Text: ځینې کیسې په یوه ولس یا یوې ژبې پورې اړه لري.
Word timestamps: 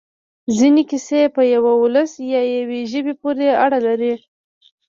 ځینې 0.57 0.83
کیسې 0.89 1.21
په 1.35 1.41
یوه 1.55 1.73
ولس 1.81 2.11
یا 2.33 2.41
یوې 2.57 2.81
ژبې 2.91 3.13
پورې 3.21 3.47
اړه 3.63 3.79
لري. 3.87 4.13